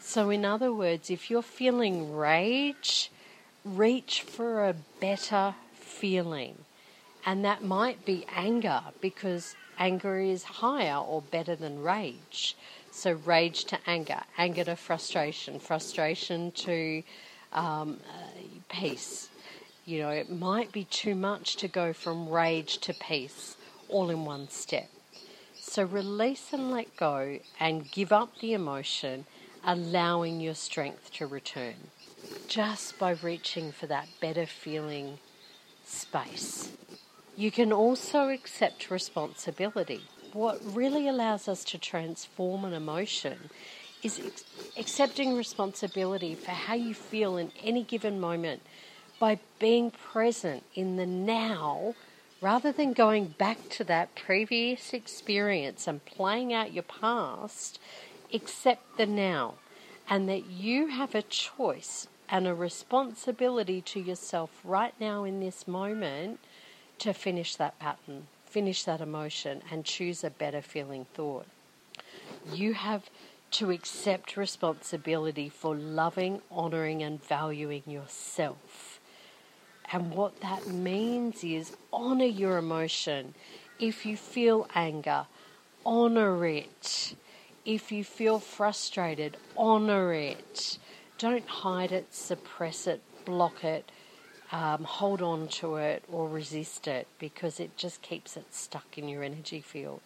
So, 0.00 0.30
in 0.30 0.44
other 0.44 0.72
words, 0.72 1.10
if 1.10 1.30
you're 1.30 1.42
feeling 1.42 2.16
rage, 2.16 3.10
reach 3.64 4.22
for 4.22 4.66
a 4.66 4.74
better 5.00 5.54
feeling. 5.74 6.56
And 7.26 7.44
that 7.44 7.62
might 7.62 8.04
be 8.04 8.24
anger 8.34 8.80
because 9.00 9.54
anger 9.78 10.18
is 10.18 10.42
higher 10.42 10.96
or 10.96 11.20
better 11.20 11.54
than 11.54 11.82
rage. 11.82 12.56
So, 12.90 13.12
rage 13.12 13.64
to 13.66 13.78
anger, 13.86 14.22
anger 14.38 14.64
to 14.64 14.76
frustration, 14.76 15.58
frustration 15.58 16.52
to 16.52 17.02
um, 17.52 18.00
uh, 18.08 18.40
peace. 18.68 19.28
You 19.84 20.00
know, 20.00 20.10
it 20.10 20.30
might 20.30 20.72
be 20.72 20.84
too 20.84 21.14
much 21.14 21.56
to 21.56 21.68
go 21.68 21.92
from 21.92 22.28
rage 22.28 22.78
to 22.78 22.94
peace 22.94 23.56
all 23.88 24.10
in 24.10 24.24
one 24.24 24.48
step. 24.48 24.88
So, 25.72 25.84
release 25.84 26.52
and 26.52 26.72
let 26.72 26.96
go 26.96 27.38
and 27.60 27.88
give 27.92 28.10
up 28.10 28.40
the 28.40 28.54
emotion 28.54 29.24
allowing 29.64 30.40
your 30.40 30.56
strength 30.56 31.12
to 31.12 31.28
return 31.28 31.92
just 32.48 32.98
by 32.98 33.12
reaching 33.22 33.70
for 33.70 33.86
that 33.86 34.08
better 34.20 34.46
feeling 34.46 35.20
space. 35.84 36.72
You 37.36 37.52
can 37.52 37.72
also 37.72 38.30
accept 38.30 38.90
responsibility. 38.90 40.00
What 40.32 40.58
really 40.74 41.06
allows 41.06 41.46
us 41.46 41.62
to 41.66 41.78
transform 41.78 42.64
an 42.64 42.72
emotion 42.72 43.48
is 44.02 44.18
ex- 44.18 44.44
accepting 44.76 45.36
responsibility 45.36 46.34
for 46.34 46.50
how 46.50 46.74
you 46.74 46.94
feel 46.94 47.36
in 47.36 47.52
any 47.62 47.84
given 47.84 48.18
moment 48.18 48.60
by 49.20 49.38
being 49.60 49.92
present 49.92 50.64
in 50.74 50.96
the 50.96 51.06
now 51.06 51.94
rather 52.40 52.72
than 52.72 52.92
going 52.92 53.26
back 53.26 53.68
to 53.68 53.84
that 53.84 54.14
previous 54.14 54.92
experience 54.92 55.86
and 55.86 56.04
playing 56.04 56.52
out 56.52 56.72
your 56.72 56.82
past 56.82 57.78
accept 58.32 58.96
the 58.96 59.06
now 59.06 59.54
and 60.08 60.28
that 60.28 60.46
you 60.46 60.88
have 60.88 61.14
a 61.14 61.22
choice 61.22 62.08
and 62.28 62.46
a 62.46 62.54
responsibility 62.54 63.80
to 63.80 64.00
yourself 64.00 64.50
right 64.64 64.94
now 65.00 65.24
in 65.24 65.40
this 65.40 65.68
moment 65.68 66.38
to 66.98 67.12
finish 67.12 67.56
that 67.56 67.78
pattern, 67.78 68.26
finish 68.46 68.84
that 68.84 69.00
emotion, 69.00 69.62
and 69.70 69.84
choose 69.84 70.22
a 70.22 70.30
better 70.30 70.62
feeling 70.62 71.06
thought. 71.14 71.46
You 72.52 72.74
have 72.74 73.10
to 73.52 73.70
accept 73.70 74.36
responsibility 74.36 75.48
for 75.48 75.74
loving, 75.74 76.40
honouring, 76.52 77.02
and 77.02 77.22
valuing 77.22 77.82
yourself. 77.86 78.89
And 79.92 80.12
what 80.14 80.40
that 80.40 80.68
means 80.68 81.42
is 81.42 81.76
honour 81.92 82.24
your 82.24 82.58
emotion. 82.58 83.34
If 83.78 84.06
you 84.06 84.16
feel 84.16 84.68
anger, 84.74 85.26
honour 85.84 86.46
it. 86.46 87.16
If 87.64 87.90
you 87.90 88.04
feel 88.04 88.38
frustrated, 88.38 89.36
honour 89.56 90.12
it. 90.12 90.78
Don't 91.18 91.46
hide 91.46 91.92
it, 91.92 92.14
suppress 92.14 92.86
it, 92.86 93.02
block 93.24 93.64
it, 93.64 93.90
um, 94.52 94.84
hold 94.84 95.22
on 95.22 95.48
to 95.48 95.76
it, 95.76 96.04
or 96.10 96.28
resist 96.28 96.86
it 96.86 97.06
because 97.18 97.60
it 97.60 97.76
just 97.76 98.00
keeps 98.00 98.36
it 98.36 98.54
stuck 98.54 98.96
in 98.96 99.08
your 99.08 99.22
energy 99.22 99.60
field. 99.60 100.00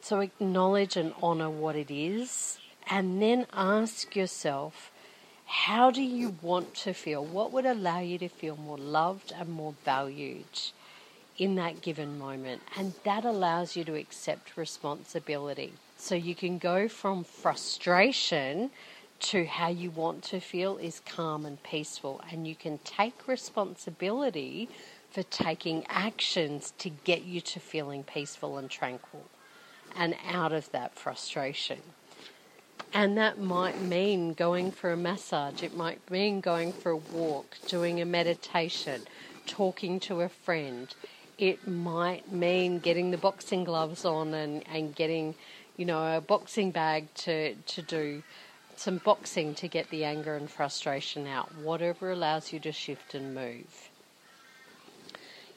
So 0.00 0.20
acknowledge 0.20 0.96
and 0.96 1.12
honour 1.22 1.50
what 1.50 1.76
it 1.76 1.90
is, 1.90 2.58
and 2.88 3.20
then 3.20 3.46
ask 3.52 4.14
yourself 4.14 4.90
how 5.50 5.90
do 5.90 6.02
you 6.02 6.36
want 6.42 6.74
to 6.74 6.94
feel? 6.94 7.24
What 7.24 7.52
would 7.52 7.66
allow 7.66 8.00
you 8.00 8.18
to 8.18 8.28
feel 8.28 8.56
more 8.56 8.78
loved 8.78 9.32
and 9.36 9.48
more 9.48 9.74
valued? 9.84 10.46
in 11.40 11.54
that 11.54 11.80
given 11.80 12.18
moment. 12.18 12.60
And 12.76 12.92
that 13.04 13.24
allows 13.24 13.74
you 13.74 13.82
to 13.84 13.94
accept 13.94 14.56
responsibility. 14.58 15.72
So 15.96 16.14
you 16.14 16.34
can 16.34 16.58
go 16.58 16.86
from 16.86 17.24
frustration 17.24 18.70
to 19.20 19.46
how 19.46 19.68
you 19.68 19.90
want 19.90 20.22
to 20.24 20.40
feel 20.40 20.76
is 20.76 21.00
calm 21.00 21.46
and 21.46 21.62
peaceful. 21.62 22.20
And 22.30 22.46
you 22.46 22.54
can 22.54 22.78
take 22.84 23.26
responsibility 23.26 24.68
for 25.10 25.22
taking 25.24 25.86
actions 25.88 26.74
to 26.78 26.90
get 26.90 27.24
you 27.24 27.40
to 27.40 27.58
feeling 27.58 28.04
peaceful 28.04 28.58
and 28.58 28.70
tranquil 28.70 29.24
and 29.96 30.14
out 30.30 30.52
of 30.52 30.70
that 30.72 30.94
frustration. 30.94 31.78
And 32.92 33.16
that 33.18 33.38
might 33.38 33.80
mean 33.80 34.32
going 34.34 34.72
for 34.72 34.90
a 34.90 34.96
massage, 34.96 35.62
it 35.62 35.76
might 35.76 36.10
mean 36.10 36.40
going 36.40 36.72
for 36.72 36.90
a 36.90 36.96
walk, 36.96 37.56
doing 37.68 38.00
a 38.00 38.04
meditation, 38.04 39.02
talking 39.46 40.00
to 40.00 40.22
a 40.22 40.28
friend. 40.28 40.92
It 41.38 41.68
might 41.68 42.32
mean 42.32 42.80
getting 42.80 43.12
the 43.12 43.16
boxing 43.16 43.64
gloves 43.64 44.04
on 44.04 44.34
and, 44.34 44.64
and 44.68 44.94
getting, 44.94 45.36
you 45.76 45.84
know, 45.84 46.16
a 46.16 46.20
boxing 46.20 46.72
bag 46.72 47.14
to, 47.14 47.54
to 47.54 47.82
do 47.82 48.22
some 48.76 48.98
boxing 48.98 49.54
to 49.54 49.68
get 49.68 49.88
the 49.90 50.04
anger 50.04 50.34
and 50.36 50.50
frustration 50.50 51.26
out, 51.26 51.54
whatever 51.56 52.10
allows 52.10 52.52
you 52.52 52.58
to 52.60 52.72
shift 52.72 53.14
and 53.14 53.34
move. 53.34 53.90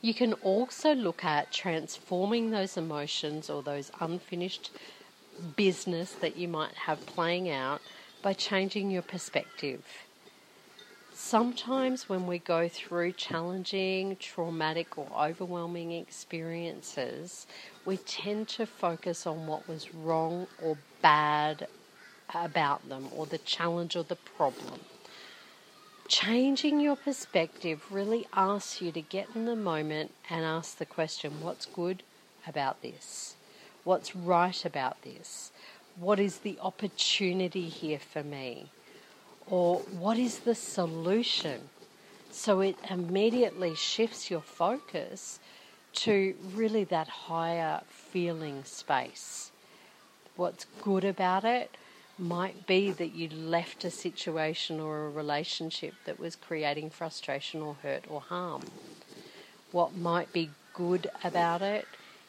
You 0.01 0.13
can 0.13 0.33
also 0.33 0.93
look 0.93 1.23
at 1.23 1.51
transforming 1.51 2.51
those 2.51 2.75
emotions 2.75 3.49
or 3.49 3.63
those 3.63 3.91
unfinished 4.01 4.71
business 5.55 6.13
that 6.13 6.37
you 6.37 6.47
might 6.47 6.73
have 6.73 7.05
playing 7.05 7.49
out 7.49 7.81
by 8.21 8.33
changing 8.33 8.89
your 8.89 9.01
perspective. 9.01 9.83
Sometimes, 11.13 12.09
when 12.09 12.25
we 12.25 12.39
go 12.39 12.67
through 12.67 13.13
challenging, 13.13 14.15
traumatic, 14.17 14.97
or 14.97 15.07
overwhelming 15.17 15.91
experiences, 15.91 17.45
we 17.85 17.97
tend 17.97 18.47
to 18.49 18.65
focus 18.65 19.27
on 19.27 19.45
what 19.45 19.67
was 19.67 19.93
wrong 19.93 20.47
or 20.61 20.77
bad 21.01 21.67
about 22.33 22.89
them, 22.89 23.09
or 23.15 23.25
the 23.25 23.37
challenge 23.37 23.95
or 23.95 24.03
the 24.03 24.15
problem. 24.15 24.79
Changing 26.07 26.79
your 26.79 26.95
perspective 26.95 27.91
really 27.91 28.25
asks 28.33 28.81
you 28.81 28.91
to 28.91 29.01
get 29.01 29.29
in 29.35 29.45
the 29.45 29.55
moment 29.55 30.11
and 30.29 30.43
ask 30.43 30.77
the 30.77 30.85
question 30.85 31.41
what's 31.41 31.65
good 31.65 32.03
about 32.47 32.81
this? 32.81 33.35
What's 33.83 34.15
right 34.15 34.63
about 34.65 35.01
this? 35.01 35.51
What 35.95 36.19
is 36.19 36.39
the 36.39 36.57
opportunity 36.61 37.67
here 37.69 37.99
for 37.99 38.23
me? 38.23 38.71
Or 39.47 39.79
what 39.79 40.17
is 40.17 40.39
the 40.39 40.55
solution? 40.55 41.69
So 42.31 42.61
it 42.61 42.77
immediately 42.89 43.75
shifts 43.75 44.31
your 44.31 44.41
focus 44.41 45.39
to 45.93 46.33
really 46.55 46.83
that 46.85 47.07
higher 47.07 47.81
feeling 47.87 48.63
space. 48.63 49.51
What's 50.35 50.65
good 50.81 51.03
about 51.03 51.43
it 51.43 51.75
might 52.17 52.65
be 52.65 52.91
that 52.91 53.13
you 53.13 53.27
left 53.29 53.83
a 53.83 53.91
situation 53.91 54.79
or 54.79 55.05
a 55.05 55.09
relationship 55.09 55.93
that 56.05 56.19
was 56.19 56.35
creating 56.35 56.89
frustration 56.89 57.61
or 57.61 57.75
hurt 57.83 58.05
or 58.09 58.21
harm. 58.21 58.63
What 59.71 59.95
might 59.95 60.31
be 60.31 60.51
good 60.73 61.09
about 61.23 61.61
it 61.61 61.85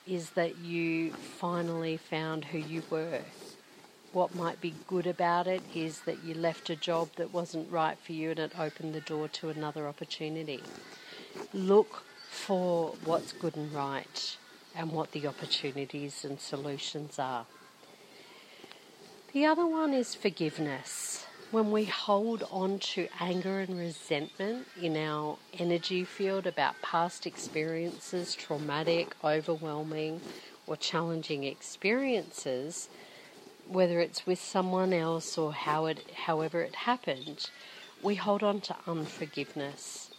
is 0.06 0.30
that 0.30 0.58
you 0.58 1.10
finally 1.12 1.96
found 1.96 2.46
who 2.46 2.58
you 2.58 2.82
were. 2.90 3.20
What 4.12 4.34
might 4.34 4.60
be 4.60 4.74
good 4.86 5.06
about 5.06 5.46
it 5.46 5.62
is 5.74 6.02
that 6.02 6.22
you 6.22 6.34
left 6.34 6.70
a 6.70 6.76
job 6.76 7.08
that 7.16 7.32
wasn't 7.32 7.70
right 7.70 7.98
for 7.98 8.12
you 8.12 8.30
and 8.30 8.38
it 8.38 8.58
opened 8.58 8.94
the 8.94 9.00
door 9.00 9.28
to 9.28 9.48
another 9.48 9.88
opportunity. 9.88 10.62
Look 11.52 12.04
for 12.30 12.94
what's 13.04 13.32
good 13.32 13.56
and 13.56 13.72
right 13.72 14.36
and 14.76 14.92
what 14.92 15.12
the 15.12 15.26
opportunities 15.26 16.24
and 16.24 16.38
solutions 16.38 17.18
are. 17.18 17.46
The 19.32 19.46
other 19.46 19.66
one 19.66 19.94
is 19.94 20.14
forgiveness. 20.14 21.23
When 21.54 21.70
we 21.70 21.84
hold 21.84 22.42
on 22.50 22.80
to 22.80 23.06
anger 23.20 23.60
and 23.60 23.78
resentment 23.78 24.66
in 24.82 24.96
our 24.96 25.38
energy 25.56 26.02
field 26.02 26.48
about 26.48 26.82
past 26.82 27.28
experiences, 27.28 28.34
traumatic, 28.34 29.14
overwhelming, 29.22 30.20
or 30.66 30.76
challenging 30.76 31.44
experiences, 31.44 32.88
whether 33.68 34.00
it's 34.00 34.26
with 34.26 34.40
someone 34.40 34.92
else 34.92 35.38
or 35.38 35.52
how 35.52 35.86
it, 35.86 36.04
however 36.26 36.60
it 36.62 36.74
happened, 36.74 37.48
we 38.02 38.16
hold 38.16 38.42
on 38.42 38.60
to 38.62 38.74
unforgiveness. 38.88 40.10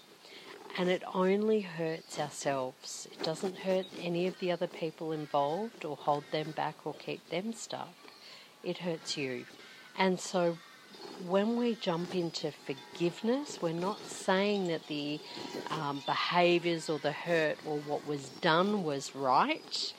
And 0.78 0.90
it 0.90 1.04
only 1.14 1.60
hurts 1.60 2.18
ourselves. 2.18 3.10
It 3.12 3.22
doesn't 3.24 3.58
hurt 3.58 3.88
any 4.00 4.26
of 4.26 4.40
the 4.40 4.54
other 4.54 4.68
people 4.68 5.12
involved 5.12 5.84
or 5.84 5.98
hold 5.98 6.24
them 6.32 6.52
back 6.52 6.76
or 6.86 6.94
keep 6.94 7.30
them 7.30 7.52
stuck 7.52 7.94
it 8.64 8.78
hurts 8.80 9.18
you. 9.18 9.46
And 9.98 10.20
so 10.20 10.58
when 11.28 11.58
we 11.58 11.76
jump 11.76 12.14
into 12.14 12.52
forgiveness, 12.52 13.60
we're 13.62 13.74
not 13.74 14.00
saying 14.06 14.68
that 14.68 14.88
the 14.88 15.20
um, 15.72 16.04
behaviours 16.06 16.90
or 16.90 17.00
the 17.00 17.12
hurt 17.12 17.58
or 17.66 17.78
what 17.80 18.06
was 18.08 18.30
done 18.42 18.84
was 18.84 19.16
right. 19.16 19.94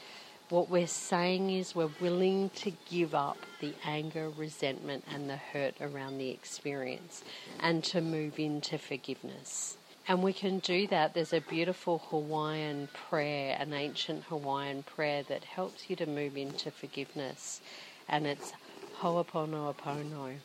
What 0.48 0.70
we're 0.70 0.86
saying 0.86 1.50
is 1.50 1.74
we're 1.74 1.90
willing 2.00 2.50
to 2.56 2.72
give 2.88 3.14
up 3.14 3.38
the 3.60 3.74
anger, 3.84 4.28
resentment, 4.28 5.04
and 5.12 5.28
the 5.28 5.36
hurt 5.36 5.74
around 5.80 6.18
the 6.18 6.30
experience 6.30 7.24
and 7.58 7.82
to 7.84 8.00
move 8.00 8.38
into 8.38 8.78
forgiveness. 8.78 9.76
And 10.08 10.22
we 10.22 10.32
can 10.32 10.60
do 10.60 10.86
that. 10.86 11.14
There's 11.14 11.32
a 11.32 11.40
beautiful 11.40 11.98
Hawaiian 12.10 12.88
prayer, 12.92 13.56
an 13.58 13.72
ancient 13.72 14.24
Hawaiian 14.24 14.84
prayer 14.84 15.24
that 15.24 15.42
helps 15.42 15.90
you 15.90 15.96
to 15.96 16.06
move 16.06 16.36
into 16.36 16.70
forgiveness 16.70 17.60
and 18.08 18.26
it's 18.26 18.52
Ho'oponopono. 19.00 20.36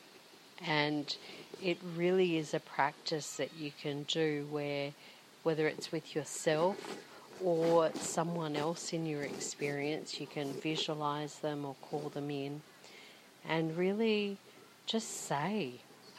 And 0.66 1.14
it 1.62 1.78
really 1.96 2.36
is 2.36 2.54
a 2.54 2.60
practice 2.60 3.36
that 3.36 3.54
you 3.58 3.72
can 3.80 4.04
do 4.04 4.46
where, 4.50 4.92
whether 5.42 5.66
it's 5.66 5.92
with 5.92 6.14
yourself 6.14 6.98
or 7.42 7.90
someone 7.94 8.56
else 8.56 8.92
in 8.92 9.06
your 9.06 9.22
experience, 9.22 10.20
you 10.20 10.26
can 10.26 10.52
visualize 10.52 11.38
them 11.40 11.64
or 11.64 11.74
call 11.82 12.10
them 12.10 12.30
in 12.30 12.62
and 13.48 13.76
really 13.76 14.38
just 14.86 15.26
say 15.26 15.74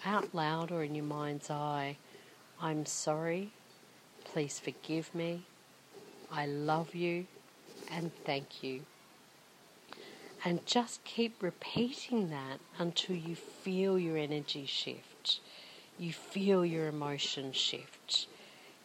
out 0.05 0.33
loud 0.33 0.71
or 0.71 0.83
in 0.83 0.95
your 0.95 1.05
mind's 1.05 1.49
eye, 1.49 1.97
I'm 2.61 2.85
sorry, 2.85 3.51
please 4.25 4.59
forgive 4.59 5.13
me, 5.15 5.43
I 6.31 6.45
love 6.45 6.93
you, 6.95 7.27
and 7.91 8.11
thank 8.25 8.63
you. 8.63 8.81
And 10.45 10.65
just 10.65 11.03
keep 11.05 11.41
repeating 11.41 12.29
that 12.29 12.59
until 12.77 13.15
you 13.15 13.35
feel 13.35 13.97
your 13.97 14.17
energy 14.17 14.65
shift. 14.65 15.39
You 15.97 16.11
feel 16.11 16.65
your 16.65 16.87
emotion 16.87 17.53
shift. 17.53 18.27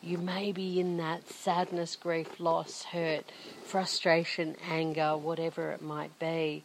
You 0.01 0.19
may 0.19 0.53
be 0.53 0.79
in 0.79 0.97
that 0.99 1.29
sadness, 1.29 1.97
grief, 1.97 2.39
loss, 2.39 2.85
hurt, 2.85 3.33
frustration, 3.65 4.57
anger, 4.71 5.17
whatever 5.17 5.73
it 5.73 5.83
might 5.83 6.17
be 6.21 6.63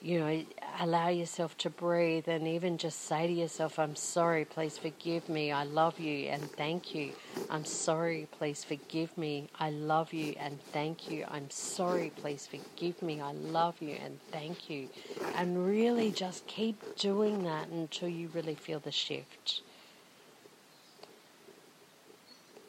you 0.00 0.20
know, 0.20 0.44
allow 0.80 1.08
yourself 1.08 1.56
to 1.58 1.70
breathe 1.70 2.28
and 2.28 2.46
even 2.46 2.78
just 2.78 3.06
say 3.06 3.26
to 3.26 3.32
yourself, 3.32 3.78
I'm 3.78 3.96
sorry, 3.96 4.44
please 4.44 4.78
forgive 4.78 5.28
me, 5.28 5.50
I 5.50 5.64
love 5.64 5.98
you 5.98 6.28
and 6.28 6.50
thank 6.52 6.94
you. 6.94 7.12
I'm 7.50 7.64
sorry, 7.64 8.28
please 8.30 8.62
forgive 8.62 9.18
me, 9.18 9.48
I 9.58 9.70
love 9.70 10.12
you 10.12 10.34
and 10.38 10.60
thank 10.72 11.10
you. 11.10 11.24
I'm 11.28 11.50
sorry, 11.50 12.12
please 12.14 12.46
forgive 12.46 13.02
me, 13.02 13.20
I 13.20 13.32
love 13.32 13.82
you 13.82 13.96
and 14.02 14.20
thank 14.30 14.70
you. 14.70 14.88
And 15.36 15.66
really 15.66 16.12
just 16.12 16.46
keep 16.46 16.80
doing 16.96 17.42
that 17.44 17.68
until 17.68 18.08
you 18.08 18.28
really 18.32 18.54
feel 18.54 18.78
the 18.78 18.92
shift. 18.92 19.62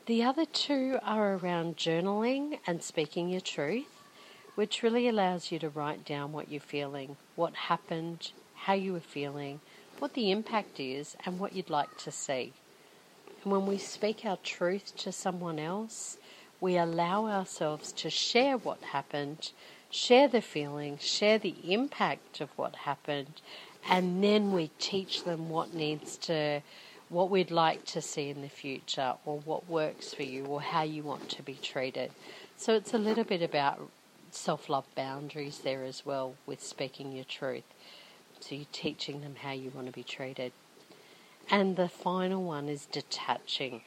The 0.08 0.24
other 0.24 0.46
two 0.46 0.98
are 1.04 1.36
around 1.36 1.78
journaling 1.78 2.58
and 2.66 2.82
speaking 2.82 3.30
your 3.30 3.42
truth 3.42 3.99
which 4.60 4.84
really 4.84 5.08
allows 5.08 5.54
you 5.54 5.58
to 5.58 5.70
write 5.70 6.04
down 6.04 6.34
what 6.34 6.52
you're 6.52 6.60
feeling, 6.60 7.16
what 7.38 7.54
happened, 7.56 8.34
how 8.56 8.74
you 8.74 8.92
were 8.92 9.00
feeling, 9.00 9.62
what 10.00 10.14
the 10.16 10.32
impact 10.32 10.82
is, 10.82 11.16
and 11.26 11.40
what 11.40 11.56
you'd 11.56 11.70
like 11.70 11.98
to 11.98 12.12
see. 12.12 12.52
And 13.42 13.54
when 13.54 13.66
we 13.66 13.78
speak 13.78 14.26
our 14.26 14.36
truth 14.44 14.98
to 14.98 15.14
someone 15.14 15.60
else, 15.60 16.18
we 16.60 16.76
allow 16.76 17.26
ourselves 17.26 17.94
to 17.94 18.10
share 18.10 18.58
what 18.58 18.82
happened, 18.82 19.54
share 19.90 20.28
the 20.28 20.42
feeling, 20.42 20.98
share 20.98 21.40
the 21.40 21.56
impact 21.64 22.42
of 22.42 22.50
what 22.58 22.76
happened, 22.76 23.40
and 23.90 24.22
then 24.22 24.52
we 24.52 24.72
teach 24.78 25.24
them 25.24 25.48
what 25.48 25.74
needs 25.74 26.18
to, 26.18 26.60
what 27.08 27.30
we'd 27.30 27.50
like 27.50 27.86
to 27.86 28.02
see 28.02 28.28
in 28.30 28.42
the 28.42 28.50
future, 28.50 29.14
or 29.26 29.40
what 29.40 29.70
works 29.70 30.14
for 30.14 30.24
you, 30.24 30.44
or 30.48 30.60
how 30.62 30.82
you 30.82 31.02
want 31.02 31.30
to 31.30 31.42
be 31.42 31.54
treated. 31.54 32.12
So 32.58 32.74
it's 32.74 32.94
a 32.94 32.98
little 32.98 33.24
bit 33.24 33.42
about 33.42 33.90
self 34.34 34.70
love 34.70 34.86
boundaries 34.96 35.60
there 35.60 35.84
as 35.84 36.06
well 36.06 36.36
with 36.46 36.64
speaking 36.64 37.12
your 37.12 37.26
truth. 37.26 37.64
So 38.40 38.56
you're 38.56 38.66
teaching 38.72 39.22
them 39.22 39.36
how 39.42 39.52
you 39.52 39.72
want 39.74 39.88
to 39.88 39.94
be 39.94 40.04
treated. 40.04 40.52
And 41.50 41.76
the 41.76 41.90
final 41.90 42.44
one 42.44 42.70
is 42.70 42.86
detaching. 42.86 43.82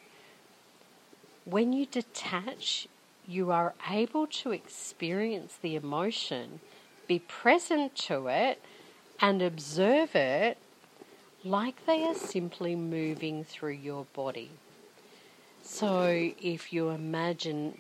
When 1.45 1.73
you 1.73 1.87
detach, 1.87 2.89
you 3.27 3.51
are 3.51 3.75
able 3.91 4.27
to 4.27 4.53
experience 4.53 5.57
the 5.61 5.77
emotion, 5.77 6.61
be 7.07 7.19
present 7.21 7.95
to 7.97 8.27
it, 8.27 8.63
and 9.21 9.41
observe 9.41 10.15
it 10.15 10.59
like 11.45 11.87
they 11.87 12.05
are 12.05 12.15
simply 12.15 12.75
moving 12.77 13.45
through 13.45 13.73
your 13.73 14.07
body. 14.13 14.51
So 15.63 16.33
if 16.41 16.73
you 16.73 16.91
imagine 16.91 17.79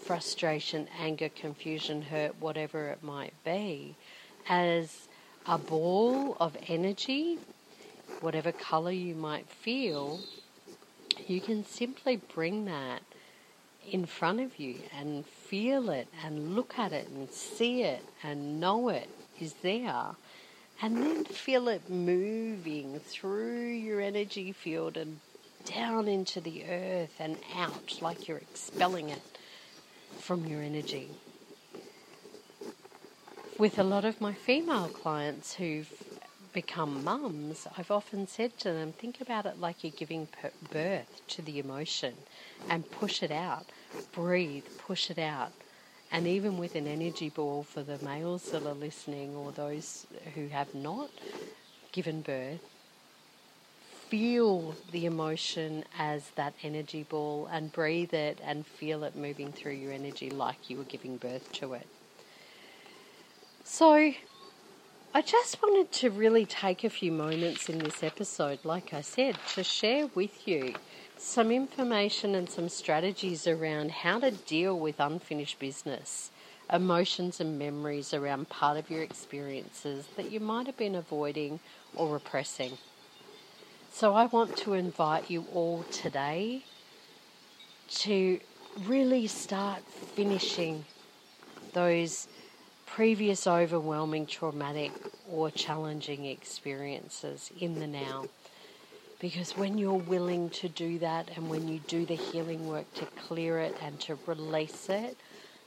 frustration, 0.00 0.88
anger, 0.98 1.28
confusion, 1.28 2.02
hurt, 2.02 2.34
whatever 2.40 2.88
it 2.88 3.02
might 3.02 3.34
be, 3.44 3.94
as 4.48 5.08
a 5.46 5.58
ball 5.58 6.36
of 6.40 6.56
energy, 6.68 7.38
whatever 8.20 8.52
color 8.52 8.90
you 8.90 9.14
might 9.14 9.48
feel, 9.48 10.20
you 11.26 11.40
can 11.40 11.64
simply 11.64 12.16
bring 12.16 12.64
that 12.64 13.02
in 13.88 14.06
front 14.06 14.40
of 14.40 14.58
you 14.58 14.76
and 14.96 15.24
feel 15.26 15.90
it 15.90 16.08
and 16.24 16.54
look 16.54 16.78
at 16.78 16.92
it 16.92 17.08
and 17.08 17.30
see 17.30 17.82
it 17.82 18.04
and 18.22 18.60
know 18.60 18.88
it 18.88 19.08
is 19.38 19.54
there. 19.62 20.16
And 20.82 20.96
then 20.96 21.24
feel 21.24 21.68
it 21.68 21.90
moving 21.90 23.00
through 23.00 23.68
your 23.68 24.00
energy 24.00 24.52
field 24.52 24.96
and 24.96 25.20
down 25.66 26.08
into 26.08 26.40
the 26.40 26.64
earth 26.64 27.14
and 27.18 27.36
out 27.54 27.98
like 28.00 28.26
you're 28.26 28.38
expelling 28.38 29.10
it 29.10 29.20
from 30.20 30.46
your 30.46 30.62
energy. 30.62 31.08
With 33.58 33.78
a 33.78 33.82
lot 33.82 34.04
of 34.04 34.20
my 34.20 34.32
female 34.32 34.88
clients 34.88 35.54
who've 35.54 35.90
become 36.52 37.04
mums, 37.04 37.66
I've 37.76 37.90
often 37.90 38.26
said 38.26 38.58
to 38.60 38.72
them, 38.72 38.92
think 38.92 39.20
about 39.20 39.46
it 39.46 39.60
like 39.60 39.84
you're 39.84 39.92
giving 39.96 40.28
birth 40.72 41.20
to 41.28 41.42
the 41.42 41.58
emotion 41.58 42.14
and 42.68 42.90
push 42.90 43.22
it 43.22 43.30
out. 43.30 43.66
Breathe, 44.12 44.64
push 44.78 45.10
it 45.10 45.18
out. 45.18 45.52
And 46.10 46.26
even 46.26 46.58
with 46.58 46.74
an 46.74 46.86
energy 46.86 47.28
ball 47.28 47.62
for 47.62 47.82
the 47.82 48.02
males 48.04 48.50
that 48.50 48.64
are 48.66 48.74
listening 48.74 49.36
or 49.36 49.52
those 49.52 50.06
who 50.34 50.48
have 50.48 50.74
not 50.74 51.10
given 51.92 52.22
birth, 52.22 52.60
feel 54.10 54.76
the 54.90 55.06
emotion 55.06 55.84
as 55.96 56.32
that 56.36 56.54
energy 56.62 57.04
ball 57.04 57.46
and 57.46 57.72
breathe 57.72 58.12
it 58.14 58.40
and 58.42 58.66
feel 58.66 59.04
it 59.04 59.16
moving 59.16 59.52
through 59.52 59.72
your 59.74 59.92
energy 59.92 60.30
like 60.30 60.68
you 60.68 60.76
were 60.78 60.84
giving 60.84 61.16
birth 61.18 61.50
to 61.52 61.74
it. 61.74 61.88
So, 63.64 64.12
I 65.12 65.22
just 65.22 65.60
wanted 65.62 65.92
to 66.00 66.10
really 66.10 66.46
take 66.46 66.84
a 66.84 66.90
few 66.90 67.12
moments 67.12 67.68
in 67.68 67.80
this 67.80 68.02
episode, 68.02 68.64
like 68.64 68.92
I 68.92 69.00
said, 69.00 69.44
to 69.46 69.64
share 69.64 70.06
with 70.08 70.46
you 70.46 70.78
some 71.16 71.50
information 71.50 72.34
and 72.34 72.50
some 72.50 72.68
strategies 72.68 73.46
around 73.46 73.90
how 73.90 74.20
to 74.20 74.30
deal 74.32 74.78
with 74.78 75.00
unfinished 75.00 75.58
business, 75.58 76.30
emotions 76.72 77.40
and 77.40 77.58
memories 77.58 78.14
around 78.14 78.50
part 78.50 78.78
of 78.78 78.90
your 78.90 79.02
experiences 79.02 80.10
that 80.16 80.30
you 80.30 80.40
might 80.40 80.66
have 80.66 80.76
been 80.76 80.94
avoiding 80.94 81.60
or 81.94 82.12
repressing. 82.12 82.78
So 83.92 84.14
I 84.14 84.26
want 84.26 84.56
to 84.58 84.74
invite 84.74 85.30
you 85.30 85.44
all 85.52 85.84
today 85.90 86.62
to 87.88 88.40
really 88.86 89.26
start 89.26 89.82
finishing 90.14 90.84
those 91.74 92.28
previous 92.86 93.46
overwhelming, 93.46 94.26
traumatic, 94.26 94.92
or 95.30 95.50
challenging 95.50 96.24
experiences 96.24 97.50
in 97.60 97.78
the 97.78 97.86
now. 97.86 98.26
Because 99.18 99.56
when 99.56 99.76
you're 99.76 99.92
willing 99.94 100.50
to 100.50 100.68
do 100.68 100.98
that 101.00 101.28
and 101.36 101.50
when 101.50 101.68
you 101.68 101.80
do 101.86 102.06
the 102.06 102.14
healing 102.14 102.68
work 102.68 102.92
to 102.94 103.04
clear 103.26 103.58
it 103.58 103.76
and 103.82 104.00
to 104.00 104.16
release 104.26 104.88
it, 104.88 105.16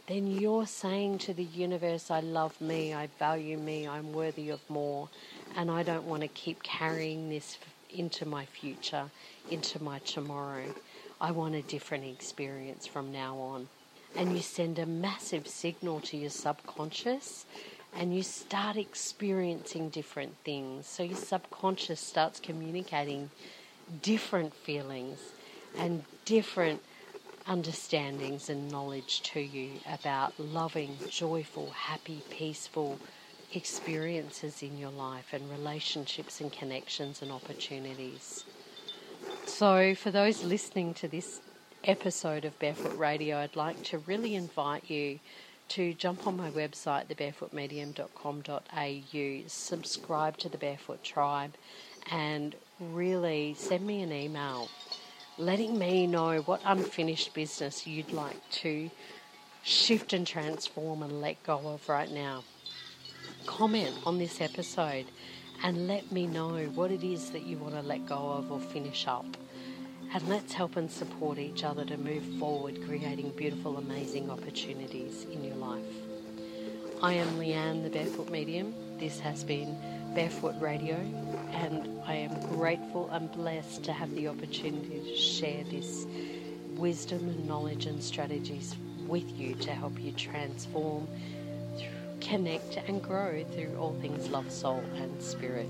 then 0.08 0.28
you're 0.28 0.66
saying 0.66 1.20
to 1.20 1.34
the 1.34 1.44
universe, 1.44 2.10
I 2.10 2.22
love 2.22 2.60
me, 2.60 2.94
I 2.94 3.08
value 3.20 3.58
me, 3.58 3.88
I'm 3.88 4.12
worthy 4.12 4.50
of 4.50 4.62
more, 4.70 5.10
and 5.56 5.70
I 5.70 5.84
don't 5.84 6.06
want 6.06 6.22
to 6.24 6.28
keep 6.30 6.64
carrying 6.64 7.30
this 7.30 7.58
into 7.94 8.26
my 8.26 8.46
future, 8.46 9.12
into 9.50 9.82
my 9.82 10.00
tomorrow. 10.00 10.74
I 11.22 11.32
want 11.32 11.56
a 11.56 11.62
different 11.62 12.06
experience 12.06 12.86
from 12.88 13.12
now 13.12 13.38
on. 13.38 13.68
And 14.16 14.36
you 14.36 14.42
send 14.42 14.78
a 14.78 14.86
massive 14.86 15.48
signal 15.48 16.02
to 16.02 16.18
your 16.18 16.30
subconscious 16.30 17.46
and 17.96 18.16
you 18.16 18.24
start 18.24 18.78
experiencing 18.78 19.90
different 19.90 20.36
things. 20.44 20.88
So 20.88 21.04
your 21.04 21.18
subconscious 21.18 22.00
starts 22.00 22.40
communicating 22.40 23.30
different 24.02 24.54
feelings 24.54 25.20
and 25.78 26.04
different 26.26 26.82
understandings 27.46 28.50
and 28.50 28.72
knowledge 28.72 29.22
to 29.22 29.40
you 29.40 29.72
about 29.92 30.40
loving, 30.40 30.98
joyful, 31.10 31.72
happy, 31.72 32.22
peaceful, 32.30 33.00
experiences 33.56 34.64
in 34.64 34.78
your 34.78 34.92
life 34.92 35.34
and 35.34 35.50
relationships 35.50 36.40
and 36.42 36.52
connections 36.52 37.22
and 37.22 37.32
opportunities. 37.32 38.44
So, 39.46 39.96
for 39.96 40.12
those 40.12 40.44
listening 40.44 40.94
to 40.96 41.08
this 41.08 41.40
episode 41.84 42.44
of 42.46 42.58
Barefoot 42.60 42.98
Radio, 42.98 43.38
I'd 43.38 43.56
like 43.56 43.82
to 43.84 44.00
really 44.00 44.36
invite 44.36 44.90
you 44.90 45.20
to 45.70 45.94
jump 45.94 46.28
on 46.28 46.36
my 46.38 46.52
website, 46.52 47.08
thebarefootmedium.com.au, 47.08 49.48
subscribe 49.48 50.38
to 50.38 50.50
the 50.50 50.58
Barefoot 50.58 51.04
Tribe, 51.04 51.54
and 52.12 52.56
really 52.80 53.56
send 53.58 53.88
me 53.88 54.02
an 54.02 54.12
email 54.12 54.68
letting 55.38 55.80
me 55.80 56.06
know 56.06 56.42
what 56.42 56.62
unfinished 56.64 57.34
business 57.34 57.88
you'd 57.88 58.12
like 58.12 58.38
to 58.52 58.92
shift 59.64 60.14
and 60.14 60.28
transform 60.28 61.02
and 61.02 61.22
let 61.22 61.42
go 61.44 61.58
of 61.68 61.90
right 61.90 62.12
now 62.12 62.44
comment 63.46 63.96
on 64.06 64.18
this 64.18 64.42
episode 64.42 65.06
and 65.64 65.88
let 65.88 66.12
me 66.12 66.28
know 66.28 66.58
what 66.76 66.92
it 66.92 67.04
is 67.04 67.32
that 67.32 67.44
you 67.44 67.58
want 67.58 67.76
to 67.76 67.82
let 67.82 68.06
go 68.06 68.16
of 68.16 68.52
or 68.52 68.60
finish 68.60 69.08
up. 69.08 69.26
And 70.14 70.28
let's 70.28 70.54
help 70.54 70.76
and 70.76 70.92
support 70.92 71.40
each 71.40 71.64
other 71.64 71.86
to 71.86 71.98
move 71.98 72.24
forward, 72.40 72.80
creating 72.86 73.32
beautiful, 73.32 73.78
amazing 73.78 74.30
opportunities 74.30 75.26
in 75.32 75.44
your 75.44 75.56
life. 75.56 75.86
I 77.02 77.14
am 77.14 77.28
Leanne, 77.40 77.84
the 77.84 77.90
Barefoot 77.90 78.30
Medium. 78.30 78.74
This 79.00 79.20
has 79.20 79.44
been 79.44 79.76
Barefoot 80.14 80.56
Radio, 80.60 80.96
and 81.52 82.02
I 82.06 82.16
am 82.16 82.40
grateful 82.56 83.10
and 83.10 83.32
blessed 83.32 83.84
to 83.86 83.94
have 83.94 84.14
the 84.16 84.28
opportunity 84.28 85.00
to 85.00 85.16
share 85.16 85.64
this 85.64 86.06
wisdom 86.76 87.20
and 87.28 87.48
knowledge 87.48 87.88
and 87.88 88.04
strategies 88.04 88.76
with 89.08 89.30
you 89.38 89.56
to 89.56 89.72
help 89.72 90.00
you 90.00 90.12
transform 90.12 91.08
connect 92.28 92.78
and 92.88 93.02
grow 93.02 93.44
through 93.54 93.76
all 93.80 93.96
things 94.02 94.30
love, 94.30 94.52
soul, 94.52 94.84
and 94.98 95.22
spirit. 95.22 95.70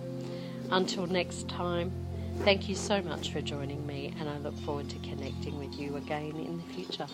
Until 0.72 1.08
next 1.08 1.48
time, 1.50 1.92
thank 2.40 2.70
you 2.70 2.76
so 2.76 3.02
much 3.02 3.32
for 3.32 3.42
joining 3.42 3.86
me, 3.86 4.14
and 4.20 4.30
I 4.30 4.38
look 4.40 4.58
forward 4.60 4.90
to 4.90 5.00
connecting 5.00 5.58
with 5.58 5.78
you 5.80 5.98
again 5.98 6.36
in 6.36 6.58
the 6.58 6.74
future. 6.74 7.08